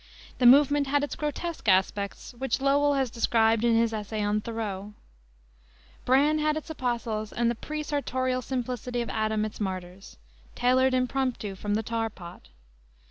[0.39, 4.95] The movement had its grotesque aspects, which Lowell has described in his essay on Thoreau.
[6.05, 10.17] "Bran had its apostles and the pre sartorial simplicity of Adam its martyrs,
[10.55, 12.47] tailored impromptu from the tar pot.